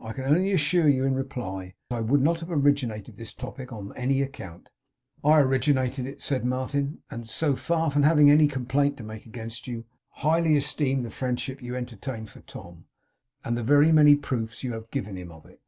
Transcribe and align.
I 0.00 0.12
can 0.12 0.24
only 0.24 0.50
assure 0.50 0.88
you, 0.88 1.04
in 1.04 1.14
reply, 1.14 1.74
that 1.90 1.96
I 1.98 2.00
would 2.00 2.20
not 2.20 2.40
have 2.40 2.50
originated 2.50 3.16
this 3.16 3.32
topic 3.32 3.72
on 3.72 3.96
any 3.96 4.20
account.' 4.20 4.68
'I 5.22 5.38
originated 5.42 6.06
it,' 6.06 6.20
said 6.20 6.44
Martin; 6.44 7.04
'and 7.08 7.28
so 7.28 7.54
far 7.54 7.92
from 7.92 8.02
having 8.02 8.28
any 8.28 8.48
complaint 8.48 8.96
to 8.96 9.04
make 9.04 9.26
against 9.26 9.68
you, 9.68 9.84
highly 10.08 10.56
esteem 10.56 11.04
the 11.04 11.10
friendship 11.10 11.62
you 11.62 11.76
entertain 11.76 12.26
for 12.26 12.40
Tom, 12.40 12.86
and 13.44 13.56
the 13.56 13.62
very 13.62 13.92
many 13.92 14.16
proofs 14.16 14.64
you 14.64 14.72
have 14.72 14.90
given 14.90 15.14
him 15.14 15.30
of 15.30 15.46
it. 15.46 15.60